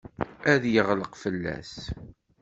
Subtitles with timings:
[0.51, 1.73] Ad yeɣleq fell-as.